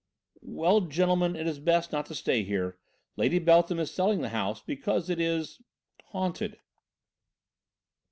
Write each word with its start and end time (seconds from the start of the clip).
"Well, 0.41 0.81
gentlemen, 0.81 1.35
it 1.35 1.45
is 1.45 1.59
best 1.59 1.91
not 1.91 2.07
to 2.07 2.15
stay 2.15 2.41
here 2.41 2.75
Lady 3.17 3.37
Beltham 3.37 3.77
is 3.77 3.91
selling 3.93 4.21
the 4.21 4.29
house 4.29 4.59
because 4.59 5.11
it 5.11 5.19
is 5.19 5.61
haunted!" 6.05 6.57